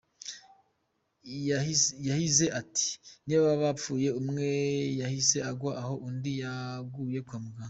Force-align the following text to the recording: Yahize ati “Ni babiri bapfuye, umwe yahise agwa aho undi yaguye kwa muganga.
Yahize 2.07 2.45
ati 2.61 2.89
“Ni 3.25 3.35
babiri 3.35 3.61
bapfuye, 3.63 4.09
umwe 4.21 4.47
yahise 4.99 5.37
agwa 5.51 5.71
aho 5.81 5.93
undi 6.07 6.31
yaguye 6.41 7.19
kwa 7.27 7.37
muganga. 7.43 7.59